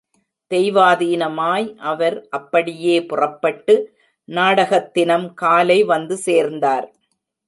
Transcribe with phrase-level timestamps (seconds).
[0.51, 3.75] தெய்வாதீனமாய் அவர் அப்படியே புறப்பட்டு
[4.29, 6.87] நாடகத் தினம் காலை வந்து சேர்ந்தார்.